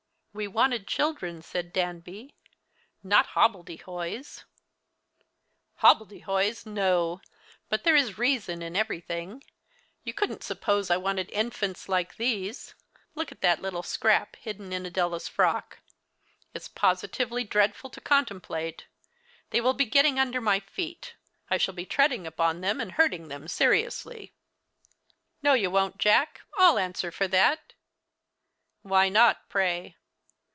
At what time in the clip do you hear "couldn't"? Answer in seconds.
10.13-10.41